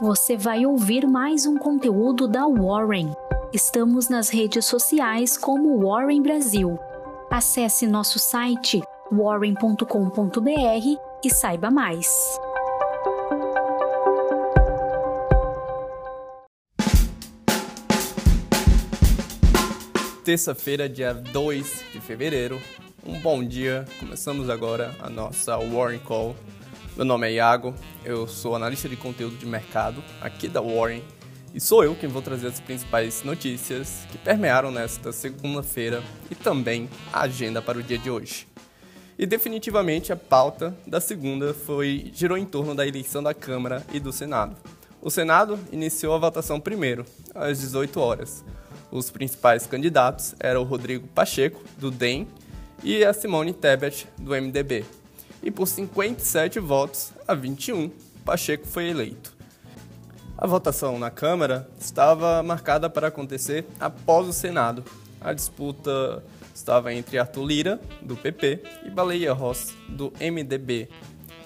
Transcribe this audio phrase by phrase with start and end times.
[0.00, 3.12] você vai ouvir mais um conteúdo da Warren.
[3.52, 6.78] Estamos nas redes sociais como Warren Brasil.
[7.30, 8.80] Acesse nosso site
[9.12, 10.46] warren.com.br
[11.22, 12.08] e saiba mais.
[20.24, 22.58] Terça-feira, dia 2 de fevereiro.
[23.06, 23.84] Um bom dia.
[23.98, 26.34] Começamos agora a nossa Warren Call.
[26.96, 27.72] Meu nome é Iago,
[28.04, 31.02] eu sou analista de conteúdo de mercado aqui da Warren
[31.54, 36.90] e sou eu quem vou trazer as principais notícias que permearam nesta segunda-feira e também
[37.12, 38.46] a agenda para o dia de hoje.
[39.16, 44.00] E definitivamente a pauta da segunda foi girou em torno da eleição da Câmara e
[44.00, 44.56] do Senado.
[45.00, 48.44] O Senado iniciou a votação primeiro, às 18 horas.
[48.90, 52.26] Os principais candidatos eram o Rodrigo Pacheco, do DEM,
[52.82, 54.84] e a Simone Tebet, do MDB.
[55.42, 57.90] E por 57 votos a 21,
[58.24, 59.34] Pacheco foi eleito.
[60.36, 64.84] A votação na Câmara estava marcada para acontecer após o Senado.
[65.20, 66.22] A disputa
[66.54, 70.88] estava entre Arthur Lira, do PP, e Baleia Rossi, do MDB.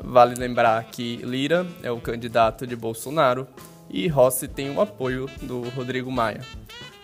[0.00, 3.46] Vale lembrar que Lira é o candidato de Bolsonaro
[3.90, 6.40] e Rossi tem o apoio do Rodrigo Maia.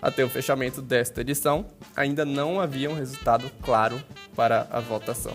[0.01, 1.65] Até o fechamento desta edição,
[1.95, 4.01] ainda não havia um resultado claro
[4.35, 5.33] para a votação.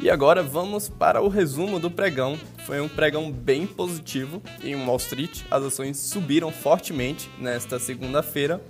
[0.00, 2.38] E agora vamos para o resumo do pregão.
[2.64, 5.42] Foi um pregão bem positivo em Wall Street.
[5.50, 8.60] As ações subiram fortemente nesta segunda-feira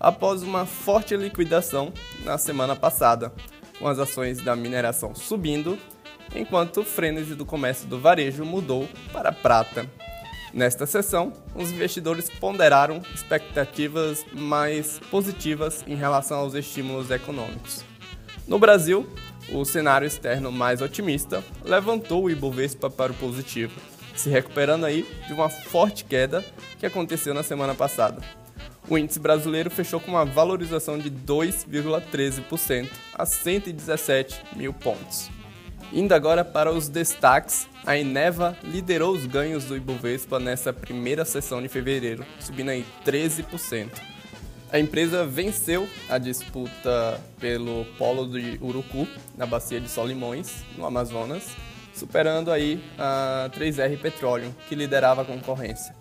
[0.00, 1.92] após uma forte liquidação
[2.24, 3.32] na semana passada,
[3.78, 5.78] com as ações da mineração subindo,
[6.34, 9.88] enquanto o frenesi do comércio do varejo mudou para prata.
[10.52, 17.84] Nesta sessão, os investidores ponderaram expectativas mais positivas em relação aos estímulos econômicos.
[18.48, 19.08] No Brasil,
[19.50, 23.80] o cenário externo mais otimista levantou o Ibovespa para o positivo,
[24.14, 26.44] se recuperando aí de uma forte queda
[26.78, 28.22] que aconteceu na semana passada.
[28.88, 35.30] O índice brasileiro fechou com uma valorização de 2,13% a 117 mil pontos.
[35.92, 41.60] Indo agora para os destaques, a Eneva liderou os ganhos do Ibovespa nessa primeira sessão
[41.60, 43.90] de fevereiro, subindo aí 13%.
[44.72, 49.06] A empresa venceu a disputa pelo polo de Urucu,
[49.36, 51.54] na bacia de Solimões, no Amazonas,
[51.94, 55.94] superando aí a 3R Petroleum, que liderava a concorrência.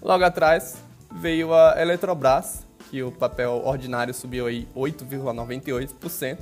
[0.00, 0.76] Logo atrás
[1.12, 6.38] veio a Eletrobras, que o papel ordinário subiu aí 8,98%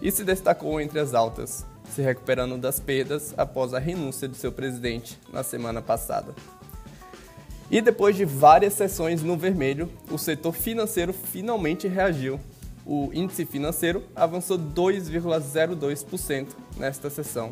[0.00, 4.50] e se destacou entre as altas, se recuperando das perdas após a renúncia de seu
[4.50, 6.34] presidente na semana passada.
[7.72, 12.38] E depois de várias sessões no vermelho, o setor financeiro finalmente reagiu.
[12.84, 17.50] O índice financeiro avançou 2,02% nesta sessão.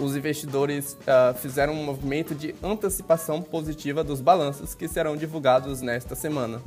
[0.00, 6.14] Os investidores uh, fizeram um movimento de antecipação positiva dos balanços que serão divulgados nesta
[6.14, 6.62] semana.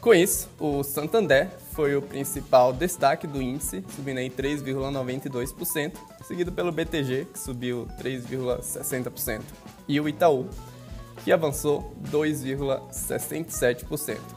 [0.00, 5.92] Com isso, o Santander foi o principal destaque do índice, subindo em 3,92%,
[6.26, 9.42] seguido pelo BTG, que subiu 3,60%,
[9.86, 10.48] e o Itaú,
[11.24, 14.36] que avançou 2,67%.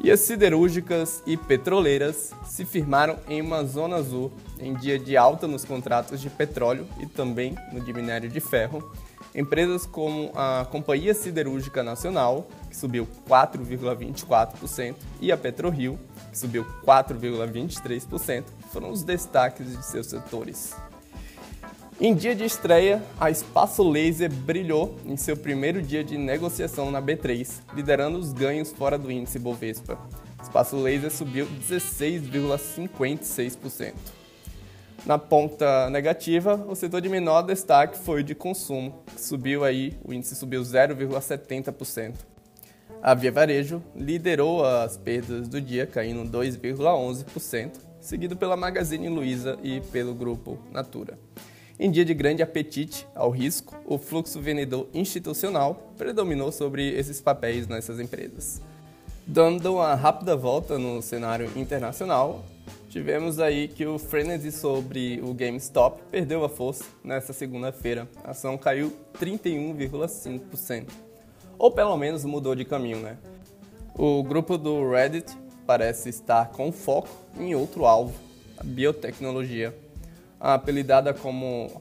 [0.00, 5.46] E as siderúrgicas e petroleiras se firmaram em uma zona azul em dia de alta
[5.46, 8.92] nos contratos de petróleo e também no de minério de ferro.
[9.34, 15.98] Empresas como a Companhia Siderúrgica Nacional, que subiu 4,24%, e a PetroRio,
[16.30, 20.74] que subiu 4,23%, foram os destaques de seus setores.
[22.00, 27.00] Em dia de estreia, a Espaço Laser brilhou em seu primeiro dia de negociação na
[27.00, 29.96] B3, liderando os ganhos fora do índice Bovespa.
[30.42, 33.94] Espaço Laser subiu 16,56%.
[35.06, 39.96] Na ponta negativa, o setor de menor destaque foi o de consumo, que subiu aí,
[40.04, 42.16] o índice subiu 0,70%.
[43.00, 49.80] A Via Varejo liderou as perdas do dia, caindo 2,11%, seguido pela Magazine Luiza e
[49.80, 51.16] pelo grupo Natura.
[51.76, 57.66] Em dia de grande apetite ao risco, o fluxo vendedor institucional predominou sobre esses papéis
[57.66, 58.62] nessas empresas.
[59.26, 62.44] Dando uma rápida volta no cenário internacional,
[62.88, 68.08] tivemos aí que o frenesi sobre o GameStop perdeu a força nesta segunda-feira.
[68.22, 70.86] A ação caiu 31,5%.
[71.58, 73.16] Ou pelo menos mudou de caminho, né?
[73.98, 78.14] O grupo do Reddit parece estar com foco em outro alvo,
[78.56, 79.74] a biotecnologia
[80.40, 81.80] apelidada como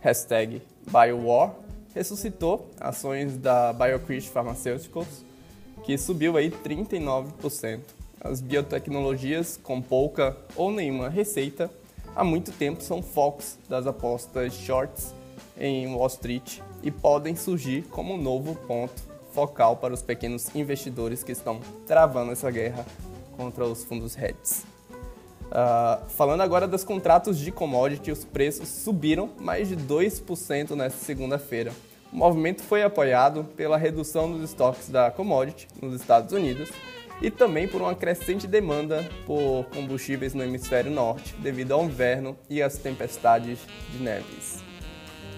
[0.00, 1.54] hashtag BioWar,
[1.94, 5.24] ressuscitou ações da BioCrit Pharmaceuticals,
[5.84, 7.80] que subiu aí 39%.
[8.20, 11.70] As biotecnologias com pouca ou nenhuma receita
[12.14, 15.12] há muito tempo são focos das apostas shorts
[15.58, 19.02] em Wall Street e podem surgir como um novo ponto
[19.32, 22.84] focal para os pequenos investidores que estão travando essa guerra
[23.36, 24.71] contra os fundos hedges.
[25.52, 31.70] Uh, falando agora dos contratos de commodity, os preços subiram mais de 2% nesta segunda-feira.
[32.10, 36.70] O movimento foi apoiado pela redução dos estoques da commodity nos Estados Unidos
[37.20, 42.62] e também por uma crescente demanda por combustíveis no hemisfério norte, devido ao inverno e
[42.62, 43.58] às tempestades
[43.90, 44.64] de neves.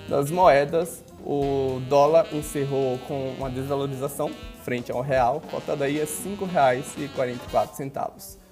[0.09, 4.31] Das moedas, o dólar encerrou com uma desvalorização
[4.63, 8.44] frente ao real, cotada aí a R$ 5,44.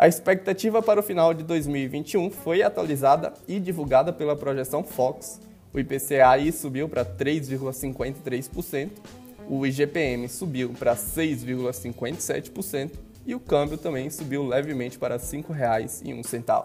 [0.00, 5.38] A expectativa para o final de 2021 foi atualizada e divulgada pela projeção Fox.
[5.74, 8.88] O IPCA subiu para 3,53%,
[9.46, 12.92] o IGPM subiu para 6,57%
[13.26, 16.64] e o câmbio também subiu levemente para R$ 5,01.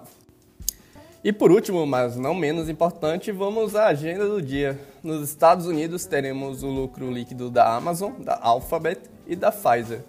[1.21, 4.79] E por último, mas não menos importante, vamos à agenda do dia.
[5.03, 9.99] Nos Estados Unidos teremos o lucro líquido da Amazon, da Alphabet e da Pfizer.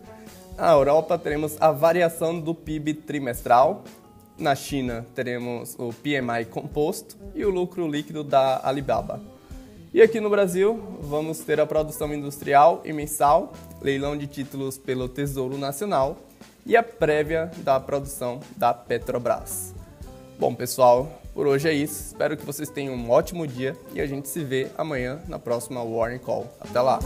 [0.56, 3.84] Na Europa teremos a variação do PIB trimestral.
[4.38, 9.20] Na China teremos o PMI composto e o lucro líquido da Alibaba.
[9.92, 15.08] E aqui no Brasil vamos ter a produção industrial e mensal, leilão de títulos pelo
[15.08, 16.16] Tesouro Nacional
[16.64, 19.74] e a prévia da produção da Petrobras.
[20.38, 22.08] Bom, pessoal, por hoje é isso.
[22.08, 25.82] Espero que vocês tenham um ótimo dia e a gente se vê amanhã na próxima
[25.82, 26.46] Warning Call.
[26.60, 26.98] Até lá!